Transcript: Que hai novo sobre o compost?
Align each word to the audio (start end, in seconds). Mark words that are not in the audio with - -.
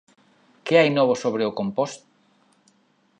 Que 0.65 0.75
hai 0.79 0.89
novo 0.97 1.13
sobre 1.23 1.43
o 1.49 1.55
compost? 1.59 1.99